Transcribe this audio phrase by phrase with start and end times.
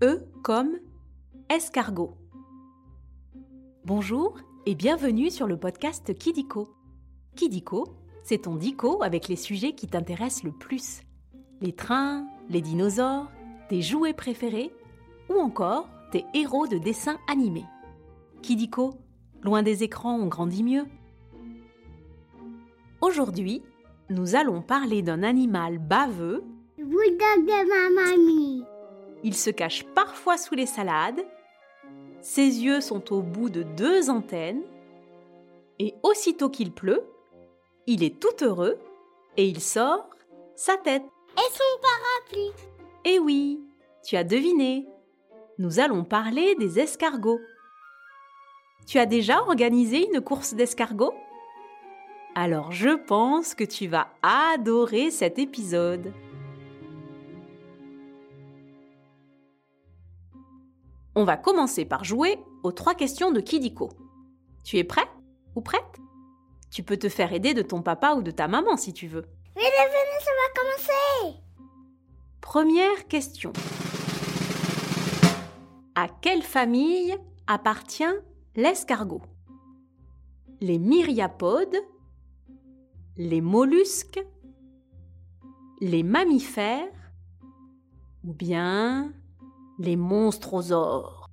[0.00, 0.78] E comme
[1.48, 2.12] escargot.
[3.84, 6.68] Bonjour et bienvenue sur le podcast Kidiko.
[7.34, 11.00] Kidiko, c'est ton dico avec les sujets qui t'intéressent le plus.
[11.60, 13.28] Les trains, les dinosaures,
[13.68, 14.70] tes jouets préférés
[15.28, 17.66] ou encore tes héros de dessins animés.
[18.40, 18.94] Kidiko,
[19.42, 20.86] loin des écrans, on grandit mieux.
[23.00, 23.62] Aujourd'hui,
[24.10, 26.44] nous allons parler d'un animal baveux.
[26.78, 28.62] de ma mamie.
[29.24, 31.24] Il se cache parfois sous les salades.
[32.20, 34.62] Ses yeux sont au bout de deux antennes.
[35.78, 37.04] Et aussitôt qu'il pleut,
[37.86, 38.78] il est tout heureux
[39.36, 40.10] et il sort
[40.56, 41.04] sa tête.
[41.36, 42.52] Et son parapluie.
[43.04, 43.60] Eh oui,
[44.04, 44.86] tu as deviné.
[45.58, 47.40] Nous allons parler des escargots.
[48.86, 51.14] Tu as déjà organisé une course d'escargots?
[52.34, 56.12] Alors je pense que tu vas adorer cet épisode.
[61.18, 63.88] On va commencer par jouer aux trois questions de Kidiko.
[64.62, 65.08] Tu es prêt
[65.56, 65.82] ou prête?
[66.70, 69.26] Tu peux te faire aider de ton papa ou de ta maman si tu veux.
[69.56, 71.40] Venez, venez, ça va commencer.
[72.40, 73.52] Première question.
[75.96, 77.16] À quelle famille
[77.48, 78.04] appartient
[78.54, 79.22] l'escargot?
[80.60, 81.82] Les myriapodes,
[83.16, 84.24] les mollusques,
[85.80, 86.86] les mammifères
[88.24, 89.12] ou bien
[89.78, 91.28] les monstrosaures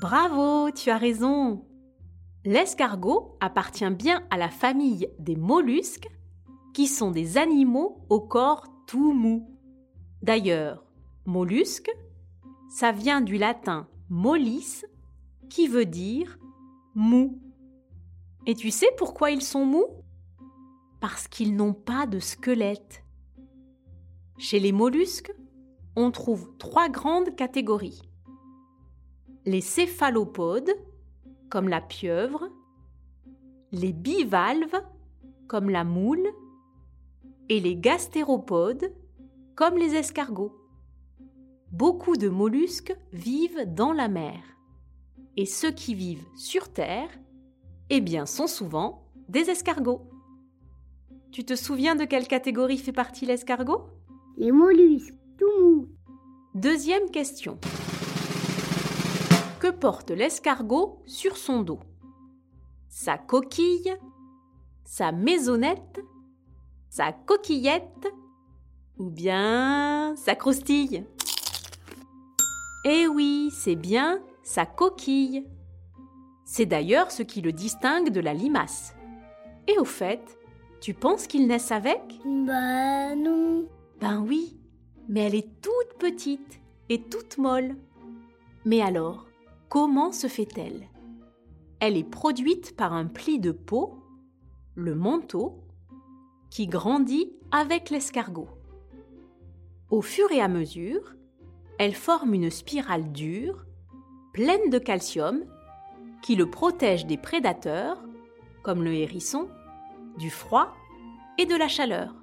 [0.00, 1.64] Bravo, tu as raison.
[2.44, 6.08] L'escargot appartient bien à la famille des mollusques
[6.74, 9.48] qui sont des animaux au corps tout mou.
[10.22, 10.84] D'ailleurs,
[11.26, 11.90] mollusque,
[12.70, 14.84] ça vient du latin mollis,
[15.50, 16.38] qui veut dire
[16.94, 17.40] mou.
[18.46, 19.86] Et tu sais pourquoi ils sont mous?
[21.00, 23.04] Parce qu'ils n'ont pas de squelette.
[24.38, 25.32] Chez les mollusques,
[25.96, 28.02] on trouve trois grandes catégories.
[29.44, 30.72] Les céphalopodes,
[31.50, 32.48] comme la pieuvre,
[33.72, 34.82] les bivalves,
[35.48, 36.26] comme la moule,
[37.48, 38.92] et les gastéropodes,
[39.54, 40.56] comme les escargots.
[41.70, 44.40] Beaucoup de mollusques vivent dans la mer.
[45.36, 47.10] Et ceux qui vivent sur Terre,
[47.90, 50.08] eh bien, sont souvent des escargots.
[51.30, 53.86] Tu te souviens de quelle catégorie fait partie l'escargot?
[54.36, 55.88] Les mollusques, tout mou.
[56.54, 57.58] Deuxième question.
[59.60, 61.80] Que porte l'escargot sur son dos?
[62.88, 63.96] Sa coquille
[64.84, 66.00] Sa maisonnette
[66.90, 68.12] Sa coquillette
[68.98, 71.04] Ou bien sa croustille?
[72.84, 75.46] Eh oui, c'est bien sa coquille.
[76.44, 78.94] C'est d'ailleurs ce qui le distingue de la limace.
[79.68, 80.38] Et au fait,
[80.80, 82.00] tu penses qu'ils naissent avec?
[82.24, 83.68] Bah non.
[84.00, 84.58] Ben oui,
[85.08, 87.76] mais elle est toute petite et toute molle.
[88.64, 89.26] Mais alors,
[89.68, 90.88] comment se fait-elle?
[91.80, 93.98] Elle est produite par un pli de peau,
[94.74, 95.58] le manteau,
[96.50, 98.48] qui grandit avec l'escargot.
[99.90, 101.14] Au fur et à mesure,
[101.78, 103.64] elle forme une spirale dure,
[104.32, 105.44] pleine de calcium,
[106.22, 107.98] qui le protège des prédateurs,
[108.62, 109.48] comme le hérisson,
[110.18, 110.72] du froid
[111.38, 112.14] et de la chaleur.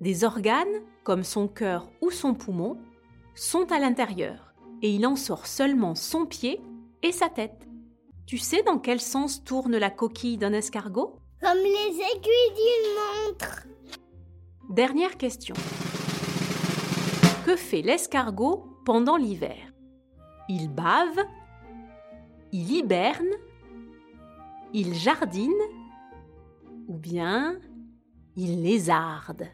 [0.00, 2.78] Des organes, comme son cœur ou son poumon,
[3.34, 6.60] sont à l'intérieur et il en sort seulement son pied
[7.02, 7.68] et sa tête.
[8.26, 11.16] Tu sais dans quel sens tourne la coquille d'un escargot?
[11.42, 13.66] Comme les aiguilles d'une montre.
[14.70, 15.54] Dernière question.
[17.44, 19.72] Que fait l'escargot pendant l'hiver?
[20.48, 21.26] Il bave
[22.52, 23.34] Il hiberne
[24.72, 25.50] Il jardine
[26.88, 27.58] Ou bien
[28.36, 29.48] il lézarde?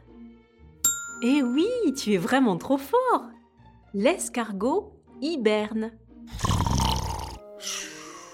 [1.23, 3.31] Eh oui, tu es vraiment trop fort
[3.95, 5.93] L'escargot hiberne.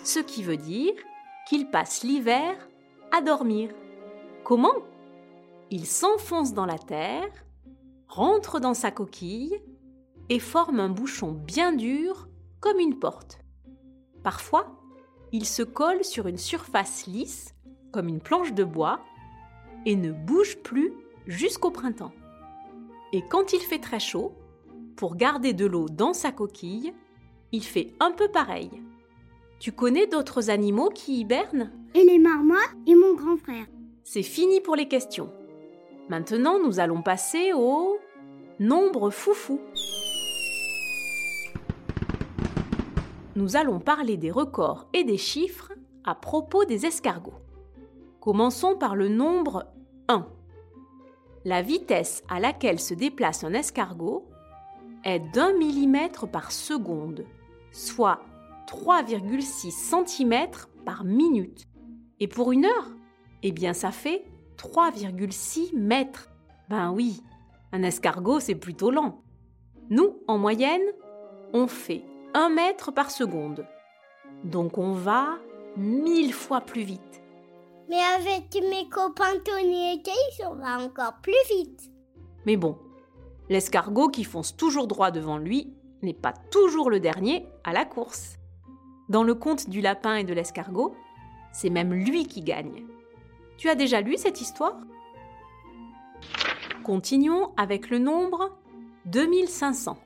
[0.03, 0.92] Ce qui veut dire
[1.48, 2.56] qu'il passe l'hiver
[3.12, 3.71] à dormir.
[4.42, 4.75] Comment?
[5.71, 7.31] Il s'enfonce dans la terre,
[8.09, 9.60] rentre dans sa coquille
[10.28, 12.28] et forme un bouchon bien dur
[12.59, 13.39] comme une porte.
[14.24, 14.77] Parfois,
[15.30, 17.54] il se colle sur une surface lisse
[17.92, 18.98] comme une planche de bois
[19.86, 20.92] et ne bouge plus
[21.27, 22.12] jusqu'au printemps.
[23.12, 24.32] Et quand il fait très chaud,
[24.97, 26.94] pour garder de l'eau dans sa coquille,
[27.53, 28.70] il fait un peu pareil.
[29.59, 31.70] Tu connais d'autres animaux qui hibernent?
[31.94, 33.66] Et les marmottes et mon grand frère.
[34.03, 35.30] C'est fini pour les questions.
[36.09, 37.98] Maintenant, nous allons passer au
[38.59, 39.60] nombre foufou.
[43.36, 45.72] Nous allons parler des records et des chiffres
[46.04, 47.41] à propos des escargots.
[48.20, 49.66] Commençons par le nombre
[50.09, 50.26] 1.
[51.44, 54.28] La vitesse à laquelle se déplace un escargot
[55.04, 57.24] est d'un millimètre par seconde,
[57.72, 58.21] soit
[58.68, 59.71] 3,6
[60.06, 60.47] cm
[60.84, 61.66] par minute.
[62.21, 62.91] Et pour une heure,
[63.42, 64.24] eh bien ça fait
[64.56, 66.30] 3,6 mètres.
[66.68, 67.22] Ben oui,
[67.72, 69.22] un escargot c'est plutôt lent.
[69.91, 70.80] Nous, en moyenne,
[71.53, 72.04] on fait
[72.34, 73.66] 1 mètre par seconde.
[74.45, 75.38] Donc on va
[75.77, 77.22] mille fois plus vite.
[77.89, 81.91] Mais avec mes copains Tony et Case, on va encore plus vite.
[82.47, 82.79] Mais bon,
[83.49, 88.39] l'escargot qui fonce toujours droit devant lui n'est pas toujours le dernier à la course.
[89.09, 90.95] Dans le conte du lapin et de l'escargot,
[91.53, 92.87] c'est même lui qui gagne.
[93.57, 94.79] Tu as déjà lu cette histoire?
[96.83, 98.57] Continuons avec le nombre
[99.07, 99.99] 2500.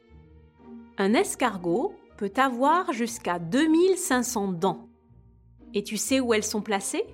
[0.99, 4.89] Un escargot peut avoir jusqu'à 2500 dents.
[5.75, 7.05] Et tu sais où elles sont placées?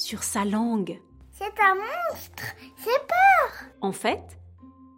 [0.00, 0.98] Sur sa langue.
[1.30, 3.70] C'est un monstre, c'est peur.
[3.82, 4.40] En fait,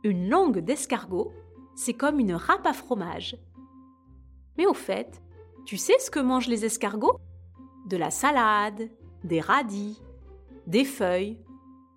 [0.05, 1.33] une langue d'escargot,
[1.75, 3.37] c'est comme une râpe à fromage.
[4.57, 5.21] Mais au fait,
[5.67, 7.19] tu sais ce que mangent les escargots?
[7.87, 8.91] De la salade,
[9.25, 10.01] des radis,
[10.69, 11.37] des feuilles,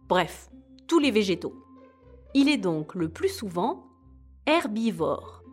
[0.10, 0.50] bref,
[0.88, 1.64] tous les végétaux.
[2.34, 3.86] Il est donc le plus souvent
[4.48, 5.44] herbivore.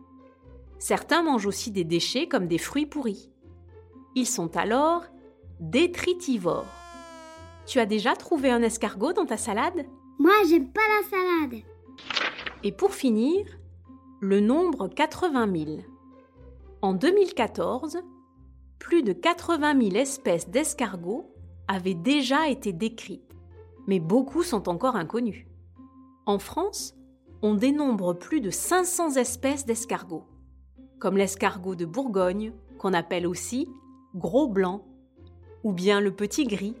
[0.79, 3.31] Certains mangent aussi des déchets comme des fruits pourris.
[4.15, 5.03] Ils sont alors
[5.59, 6.82] détritivores.
[7.65, 9.85] Tu as déjà trouvé un escargot dans ta salade?
[10.19, 11.63] Moi, j'aime pas la salade.
[12.63, 13.45] Et pour finir,
[14.19, 15.77] le nombre 80 000.
[16.81, 17.99] En 2014,
[18.79, 21.33] plus de 80 000 espèces d'escargots
[21.67, 23.33] avaient déjà été décrites,
[23.87, 25.45] mais beaucoup sont encore inconnus.
[26.25, 26.95] En France,
[27.41, 30.25] on dénombre plus de 500 espèces d'escargots,
[30.99, 33.69] comme l'escargot de Bourgogne, qu'on appelle aussi
[34.15, 34.85] gros blanc,
[35.63, 36.75] ou bien le petit gris.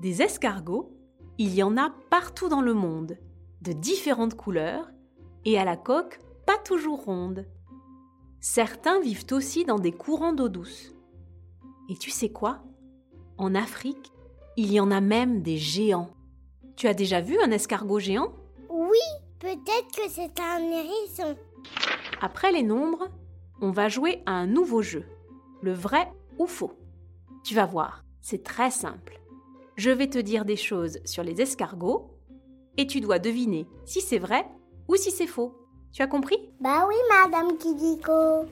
[0.00, 0.92] Des escargots,
[1.38, 3.18] il y en a partout dans le monde,
[3.62, 4.90] de différentes couleurs
[5.44, 7.46] et à la coque pas toujours ronde.
[8.40, 10.94] Certains vivent aussi dans des courants d'eau douce.
[11.88, 12.62] Et tu sais quoi?
[13.38, 14.12] En Afrique,
[14.56, 16.10] il y en a même des géants.
[16.76, 18.32] Tu as déjà vu un escargot géant?
[18.68, 18.98] Oui,
[19.38, 21.36] peut-être que c'est un hérisson.
[22.20, 23.08] Après les nombres,
[23.60, 25.04] on va jouer à un nouveau jeu,
[25.62, 26.72] le vrai ou faux.
[27.44, 29.20] Tu vas voir, c'est très simple.
[29.76, 32.10] Je vais te dire des choses sur les escargots
[32.78, 34.48] et tu dois deviner si c'est vrai
[34.88, 35.54] ou si c'est faux.
[35.92, 36.50] Tu as compris?
[36.60, 38.46] Bah oui, Madame Kidiko.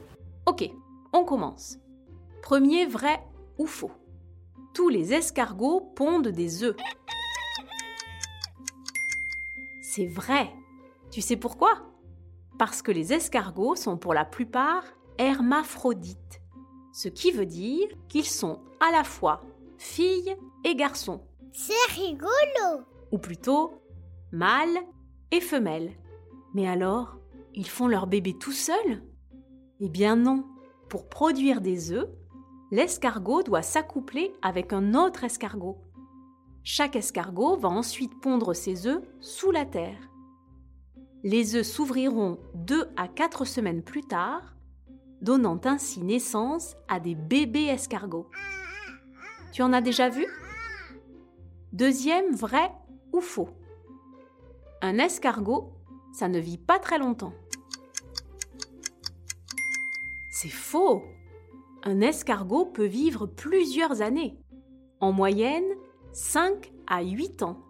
[0.44, 0.70] Ok,
[1.14, 1.78] on commence.
[2.42, 3.24] Premier vrai
[3.56, 3.90] ou faux?
[4.74, 6.76] Tous les escargots pondent des œufs.
[9.80, 10.50] C'est vrai.
[11.10, 11.90] Tu sais pourquoi?
[12.58, 14.84] Parce que les escargots sont pour la plupart
[15.16, 16.42] hermaphrodites,
[16.92, 19.42] ce qui veut dire qu'ils sont à la fois
[19.78, 21.22] filles et garçons,
[21.52, 22.84] C'est rigolo.
[23.12, 23.80] ou plutôt
[24.32, 24.78] mâles
[25.30, 25.92] et femelles.
[26.54, 27.16] Mais alors,
[27.54, 29.02] ils font leur bébé tout seuls
[29.80, 30.44] Eh bien non.
[30.88, 32.08] Pour produire des œufs,
[32.70, 35.78] l'escargot doit s'accoupler avec un autre escargot.
[36.62, 39.98] Chaque escargot va ensuite pondre ses œufs sous la terre.
[41.22, 44.54] Les œufs s'ouvriront deux à quatre semaines plus tard,
[45.20, 48.28] donnant ainsi naissance à des bébés escargots.
[49.54, 50.26] Tu en as déjà vu?
[51.72, 52.72] Deuxième vrai
[53.12, 53.50] ou faux?
[54.82, 55.72] Un escargot,
[56.12, 57.32] ça ne vit pas très longtemps.
[60.32, 61.04] C'est faux
[61.84, 64.36] Un escargot peut vivre plusieurs années.
[64.98, 65.76] En moyenne,
[66.12, 67.62] 5 à 8 ans.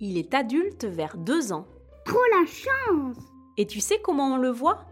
[0.00, 1.66] Il est adulte vers 2 ans.
[2.04, 3.16] Trop la chance.
[3.56, 4.84] Et tu sais comment on le voit?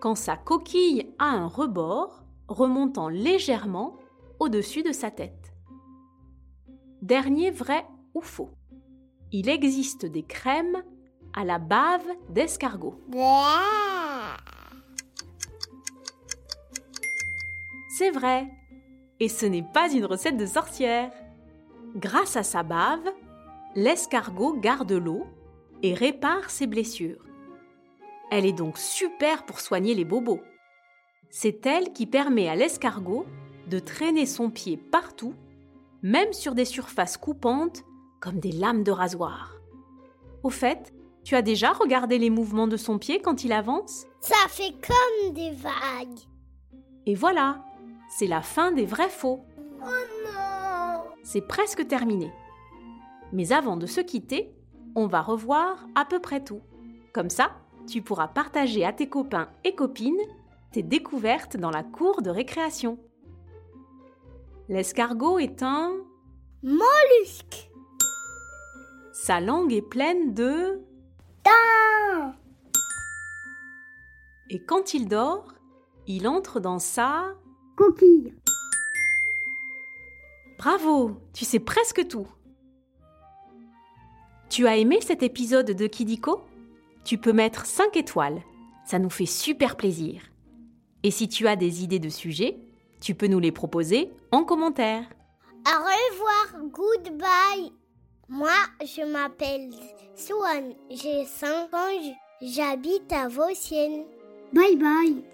[0.00, 4.00] Quand sa coquille a un rebord remontant légèrement
[4.40, 5.49] au-dessus de sa tête.
[7.02, 8.50] Dernier vrai ou faux
[9.32, 10.82] Il existe des crèmes
[11.32, 13.00] à la bave d'escargot.
[17.96, 18.48] C'est vrai.
[19.18, 21.10] Et ce n'est pas une recette de sorcière.
[21.96, 23.08] Grâce à sa bave,
[23.74, 25.26] l'escargot garde l'eau
[25.82, 27.24] et répare ses blessures.
[28.30, 30.40] Elle est donc super pour soigner les bobos.
[31.30, 33.24] C'est elle qui permet à l'escargot
[33.68, 35.34] de traîner son pied partout,
[36.02, 37.84] même sur des surfaces coupantes
[38.20, 39.56] comme des lames de rasoir.
[40.42, 40.92] Au fait,
[41.24, 44.06] tu as déjà regardé les mouvements de son pied quand il avance?
[44.20, 46.18] Ça fait comme des vagues.
[47.06, 47.64] Et voilà,
[48.08, 49.40] c'est la fin des vrais faux.
[49.82, 49.86] Oh
[50.24, 51.02] non.
[51.22, 52.32] C'est presque terminé.
[53.32, 54.52] Mais avant de se quitter,
[54.94, 56.60] on va revoir à peu près tout.
[57.12, 57.52] Comme ça,
[57.86, 60.20] tu pourras partager à tes copains et copines
[60.72, 62.98] tes découvertes dans la cour de récréation.
[64.70, 65.96] L'escargot est un...
[66.62, 67.68] Mollusque.
[69.12, 70.80] Sa langue est pleine de...
[71.44, 72.32] Dents.
[74.48, 75.54] Et quand il dort,
[76.06, 77.34] il entre dans sa...
[77.74, 78.32] Coquille.
[80.56, 82.28] Bravo, tu sais presque tout.
[84.50, 86.44] Tu as aimé cet épisode de Kidiko?
[87.02, 88.40] Tu peux mettre 5 étoiles,
[88.86, 90.22] ça nous fait super plaisir.
[91.02, 92.69] Et si tu as des idées de sujets,
[93.00, 95.04] tu peux nous les proposer en commentaire.
[95.66, 97.72] Au revoir, goodbye.
[98.28, 98.50] Moi,
[98.82, 99.70] je m'appelle
[100.14, 104.04] Swan, j'ai 5 ans, j'habite à Vauciennes.
[104.52, 105.24] Bye bye.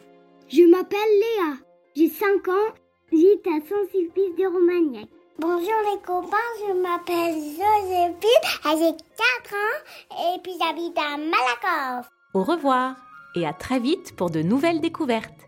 [0.48, 1.56] Je m'appelle Léa,
[1.94, 2.72] j'ai 5 ans,
[3.12, 5.08] j'habite à Saint-Sulpice de Romagnac.
[5.38, 8.16] Bonjour les copains, je m'appelle Joséphine,
[8.64, 8.96] j'ai
[9.42, 12.10] 4 ans et puis j'habite à Malakoff.
[12.32, 12.96] Au revoir
[13.34, 15.45] et à très vite pour de nouvelles découvertes.